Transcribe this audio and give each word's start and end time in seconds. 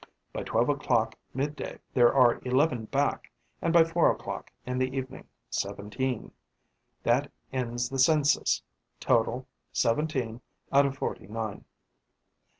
By 0.33 0.41
twelve 0.41 0.67
o'clock 0.67 1.15
mid 1.31 1.55
day, 1.55 1.77
there 1.93 2.11
are 2.11 2.41
eleven 2.43 2.85
back; 2.85 3.31
and, 3.61 3.71
by 3.71 3.83
four 3.83 4.09
o'clock 4.09 4.49
in 4.65 4.79
the 4.79 4.97
evening, 4.97 5.27
seventeen. 5.51 6.31
That 7.03 7.31
ends 7.53 7.87
the 7.87 7.99
census. 7.99 8.63
Total: 8.99 9.45
seventeen, 9.71 10.41
out 10.73 10.87
of 10.87 10.97
forty 10.97 11.27
nine. 11.27 11.65